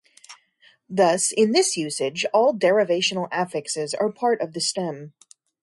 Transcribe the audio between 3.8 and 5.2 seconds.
are part of the stem.